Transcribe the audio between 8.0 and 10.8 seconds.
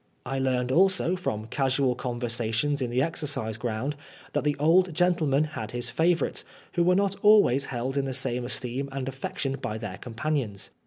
the same esteem and affection by their companions.